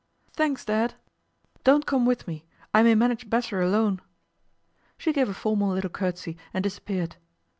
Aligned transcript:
'Thanks, 0.33 0.65
Dad. 0.65 0.95
Don't 1.63 1.85
come 1.85 2.07
with 2.07 2.27
me; 2.27 2.43
I 2.73 2.81
may 2.81 2.95
manage 2.95 3.29
better 3.29 3.61
alone.' 3.61 4.01
She 4.97 5.13
gave 5.13 5.29
a 5.29 5.33
formal 5.35 5.73
little 5.73 5.91
curtsey 5.91 6.37
and 6.55 6.63
disappeared. 6.63 7.17